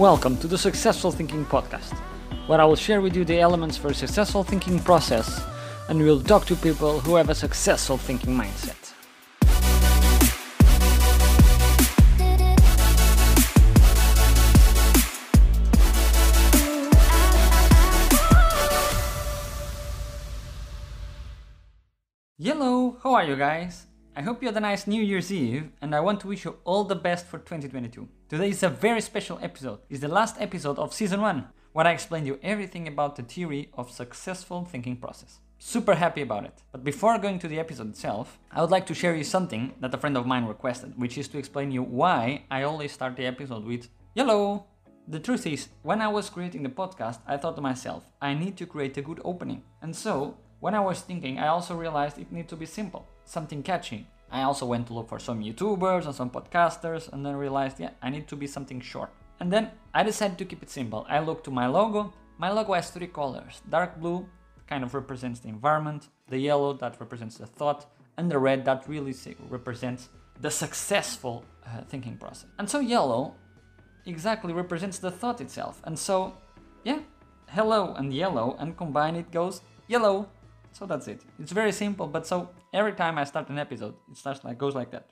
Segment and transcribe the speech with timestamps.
[0.00, 1.94] Welcome to the Successful Thinking Podcast,
[2.46, 5.42] where I will share with you the elements for a successful thinking process
[5.90, 8.94] and we will talk to people who have a successful thinking mindset.
[22.40, 23.89] YHELLO, how are you guys?
[24.16, 26.56] I hope you had a nice New Year's Eve and I want to wish you
[26.64, 28.08] all the best for 2022.
[28.28, 29.78] Today is a very special episode.
[29.88, 33.70] It's the last episode of season 1, where I explain you everything about the theory
[33.74, 35.38] of successful thinking process.
[35.60, 36.60] Super happy about it.
[36.72, 39.94] But before going to the episode itself, I would like to share you something that
[39.94, 43.26] a friend of mine requested, which is to explain you why I always start the
[43.26, 44.64] episode with YHELLO.
[45.06, 48.56] The truth is, when I was creating the podcast, I thought to myself, I need
[48.56, 49.62] to create a good opening.
[49.82, 53.62] And so, when I was thinking, I also realized it needs to be simple, something
[53.62, 54.06] catchy.
[54.30, 57.90] I also went to look for some YouTubers and some podcasters and then realized, yeah,
[58.02, 59.10] I need to be something short.
[59.40, 61.06] And then I decided to keep it simple.
[61.08, 62.12] I looked to my logo.
[62.38, 64.28] My logo has three colors dark blue,
[64.68, 68.88] kind of represents the environment, the yellow that represents the thought, and the red that
[68.88, 69.14] really
[69.48, 70.08] represents
[70.40, 72.46] the successful uh, thinking process.
[72.58, 73.34] And so yellow
[74.06, 75.80] exactly represents the thought itself.
[75.84, 76.34] And so,
[76.84, 77.00] yeah,
[77.48, 80.26] hello and yellow, and combine it goes YHELLO.
[80.72, 81.22] So that's it.
[81.38, 84.74] It's very simple, but so every time I start an episode, it starts like goes
[84.74, 85.10] like that.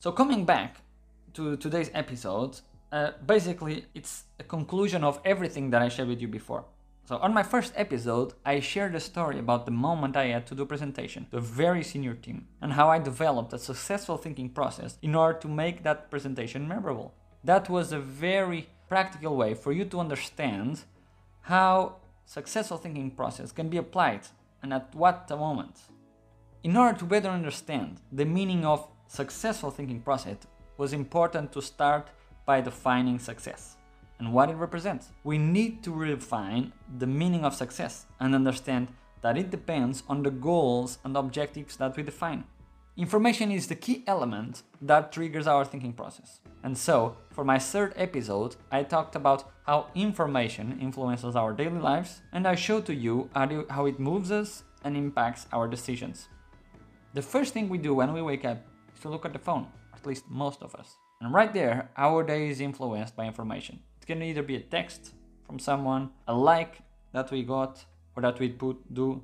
[0.00, 0.76] So coming back
[1.34, 2.60] to today's episode,
[2.92, 6.64] uh, basically it's a conclusion of everything that I shared with you before.
[7.06, 10.56] So on my first episode, I shared a story about the moment I had to
[10.56, 14.48] do a presentation to a very senior team and how I developed a successful thinking
[14.48, 17.14] process in order to make that presentation memorable.
[17.44, 20.82] That was a very practical way for you to understand
[21.42, 24.22] how successful thinking process can be applied
[24.62, 25.78] and at what moment.
[26.62, 30.38] In order to better understand the meaning of successful thinking process,
[30.76, 32.08] was important to start
[32.44, 33.76] by defining success
[34.18, 35.10] and what it represents.
[35.24, 38.88] We need to redefine the meaning of success and understand
[39.22, 42.44] that it depends on the goals and objectives that we define.
[42.96, 46.40] Information is the key element that triggers our thinking process.
[46.62, 52.22] And so, for my third episode, I talked about how information influences our daily lives,
[52.32, 56.28] and I showed to you how it moves us and impacts our decisions.
[57.12, 58.62] The first thing we do when we wake up
[58.94, 60.96] is to look at the phone, at least most of us.
[61.20, 63.80] And right there, our day is influenced by information.
[64.00, 65.12] It can either be a text
[65.46, 66.78] from someone, a like
[67.12, 67.84] that we got,
[68.16, 69.22] or that we put do,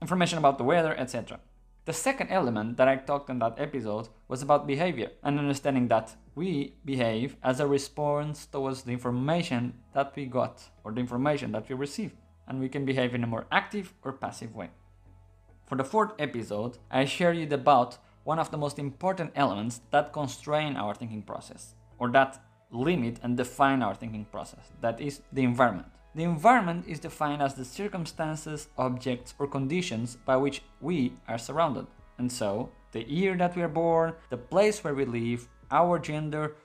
[0.00, 1.40] information about the weather, etc.
[1.88, 6.14] The second element that I talked in that episode was about behavior and understanding that
[6.34, 11.66] we behave as a response towards the information that we got or the information that
[11.66, 12.14] we received,
[12.46, 14.68] and we can behave in a more active or passive way.
[15.64, 20.12] For the fourth episode, I share you about one of the most important elements that
[20.12, 22.38] constrain our thinking process, or that
[22.70, 25.88] limit and define our thinking process, that is the environment.
[26.14, 31.86] The environment is defined as the circumstances, objects, or conditions by which we are surrounded.
[32.18, 36.56] And so, the year that we are born, the place where we live, our gender,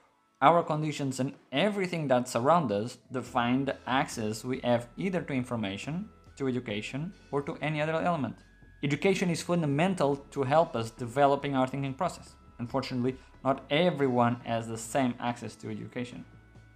[0.42, 6.10] our conditions, and everything that surrounds us define the access we have either to information,
[6.38, 8.36] to education, or to any other element.
[8.82, 12.36] Education is fundamental to help us developing our thinking process.
[12.60, 16.26] Unfortunately, not everyone has the same access to education.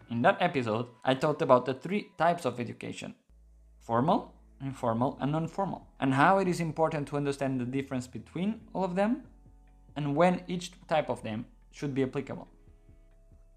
[0.10, 3.16] In that episode, I talked about the three types of education
[3.82, 8.62] formal, informal, and non formal, and how it is important to understand the difference between
[8.74, 9.24] all of them
[9.98, 12.48] and when each type of them should be applicable.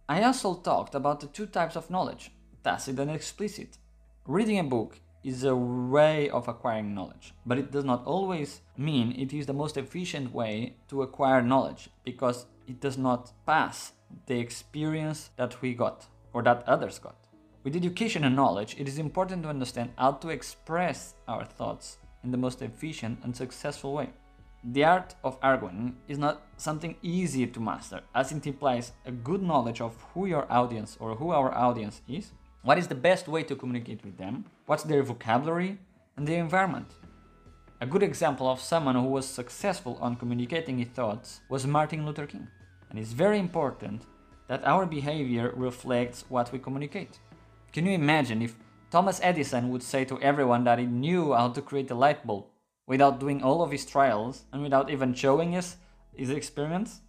[0.08, 2.32] I also talked about the two types of knowledge
[2.64, 3.78] tacit and explicit.
[4.26, 9.12] Reading a book is a way of acquiring knowledge, but it does not always mean
[9.12, 13.92] it is the most efficient way to acquire knowledge because it does not pass
[14.26, 17.16] the experience that we got or that others got.
[17.62, 22.30] With education and knowledge, it is important to understand how to express our thoughts in
[22.30, 24.10] the most efficient and successful way.
[24.64, 29.42] The art of arguing is not something easy to master, as it implies a good
[29.42, 32.32] knowledge of who your audience or who our audience is,
[32.62, 35.78] what is the best way to communicate with them, what's their vocabulary,
[36.16, 36.92] and their environment.
[37.80, 42.27] A good example of someone who was successful on communicating his thoughts was Martin Luther
[42.27, 42.47] King.
[42.91, 44.03] And it's very important
[44.50, 47.20] that our behavior reflects what we communicate.
[47.72, 48.56] Can you imagine if
[48.91, 52.47] Thomas Edison would say to everyone that he knew how to create a light bulb
[52.84, 55.76] without doing all of his trials and without even showing us
[56.12, 57.00] his experiments?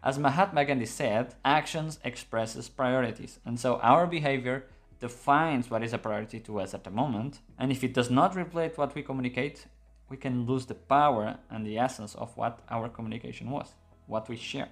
[0.00, 4.66] As Mahatma Gandhi said, actions expresses priorities, and so our behavior
[5.00, 8.36] defines what is a priority to us at the moment, and if it does not
[8.36, 9.66] reflect what we communicate,
[10.08, 13.74] we can lose the power and the essence of what our communication was,
[14.06, 14.68] what we share.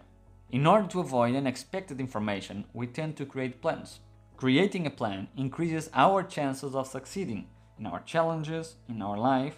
[0.50, 4.00] In order to avoid unexpected information, we tend to create plans.
[4.36, 7.46] Creating a plan increases our chances of succeeding
[7.78, 9.56] in our challenges, in our life,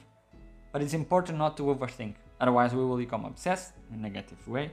[0.73, 4.71] but it's important not to overthink, otherwise, we will become obsessed in a negative way,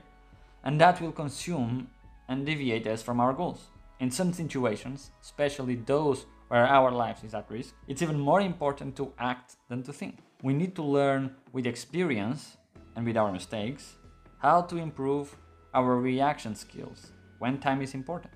[0.64, 1.88] and that will consume
[2.28, 3.66] and deviate us from our goals.
[4.00, 8.96] In some situations, especially those where our life is at risk, it's even more important
[8.96, 10.18] to act than to think.
[10.42, 12.56] We need to learn with experience
[12.96, 13.94] and with our mistakes
[14.38, 15.36] how to improve
[15.74, 18.32] our reaction skills when time is important.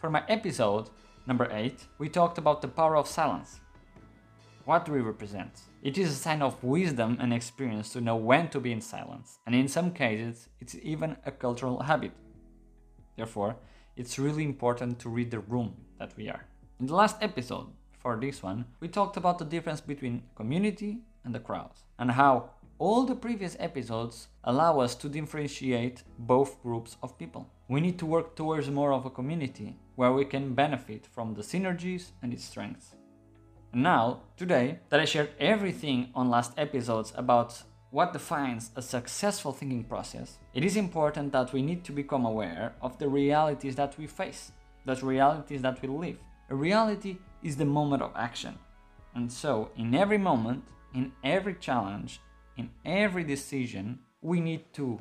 [0.00, 0.90] For my episode
[1.26, 3.60] number 8, we talked about the power of silence.
[4.64, 5.60] What do we represent?
[5.82, 9.38] It is a sign of wisdom and experience to know when to be in silence,
[9.46, 12.10] and in some cases, it's even a cultural habit.
[13.16, 13.56] Therefore,
[13.96, 16.46] it's really important to read the room that we are.
[16.80, 17.68] In the last episode,
[18.00, 22.50] for this one, we talked about the difference between community and the crowd, and how
[22.78, 27.48] all the previous episodes allow us to differentiate both groups of people.
[27.68, 31.42] We need to work towards more of a community where we can benefit from the
[31.42, 32.94] synergies and its strengths.
[33.72, 39.52] And now, today, that I shared everything on last episodes about what defines a successful
[39.52, 43.96] thinking process, it is important that we need to become aware of the realities that
[43.96, 44.52] we face,
[44.84, 46.18] those realities that we live.
[46.50, 48.58] A reality is the moment of action.
[49.14, 50.64] And so, in every moment,
[50.94, 52.20] in every challenge,
[52.56, 55.00] in every decision, we need to,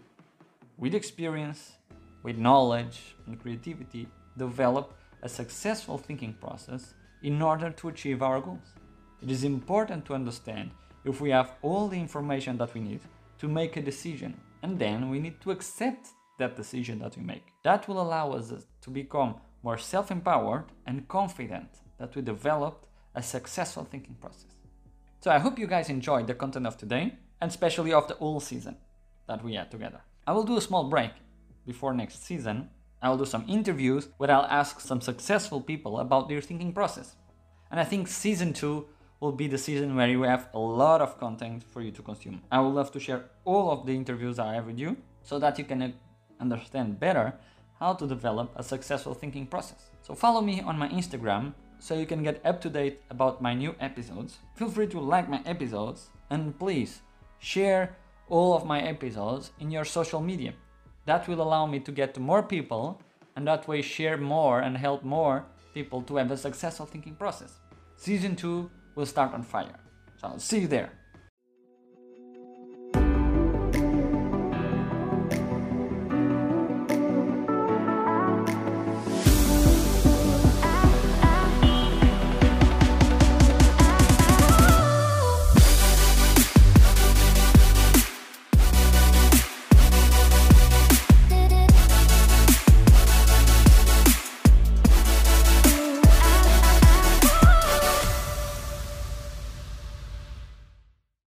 [0.77, 1.73] with experience,
[2.23, 4.07] with knowledge and creativity,
[4.37, 6.93] develop a successful thinking process
[7.23, 8.73] in order to achieve our goals.
[9.21, 10.71] It is important to understand
[11.05, 12.99] if we have all the information that we need
[13.39, 17.45] to make a decision, and then we need to accept that decision that we make.
[17.63, 23.23] That will allow us to become more self empowered and confident that we developed a
[23.23, 24.51] successful thinking process.
[25.21, 28.39] So I hope you guys enjoyed the content of today and especially of the whole
[28.39, 28.77] season
[29.27, 30.01] that we had together.
[30.27, 31.11] I will do a small break
[31.65, 32.69] before next season.
[33.01, 37.15] I will do some interviews where I'll ask some successful people about their thinking process.
[37.71, 38.87] And I think season 2
[39.19, 42.41] will be the season where you have a lot of content for you to consume.
[42.51, 45.57] I would love to share all of the interviews I have with you so that
[45.57, 45.91] you can uh,
[46.39, 47.33] understand better
[47.79, 49.89] how to develop a successful thinking process.
[50.01, 53.53] So follow me on my Instagram so you can get up to date about my
[53.53, 54.37] new episodes.
[54.55, 57.01] Feel free to like my episodes and please
[57.45, 57.95] share
[58.27, 60.53] all of my episodes in your social media.
[61.05, 62.99] That will allow me to get to more people
[63.35, 67.59] and that way share more and help more people to have a successful thinking process.
[67.97, 69.79] Season 2 will start on fire.
[70.19, 70.91] So I'll see you there.